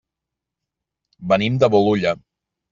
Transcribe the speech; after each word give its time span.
Venim 1.35 1.61
de 1.65 1.71
Bolulla. 1.77 2.19